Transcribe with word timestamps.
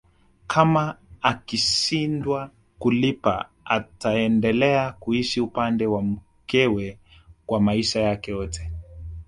Kama 0.47 0.97
akishindwa 1.21 2.51
kulipa 2.79 3.49
ataendelea 3.65 4.91
kuishi 4.91 5.41
upande 5.41 5.87
wa 5.87 6.01
mkewe 6.01 6.99
kwa 7.45 7.61
maisha 7.61 7.99
yake 8.01 8.31
yote 8.31 8.71